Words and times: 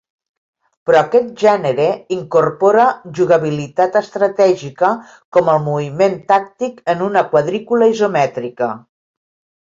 Però 0.89 0.99
aquest 1.07 1.25
gènere 1.41 1.83
incorpora 2.15 2.85
jugabilitat 3.19 3.97
estratègica 4.01 4.89
com 5.37 5.51
el 5.53 5.61
moviment 5.67 6.15
tàctic 6.31 6.81
en 6.95 7.05
una 7.09 7.23
quadrícula 7.35 7.91
isomètrica. 7.93 8.71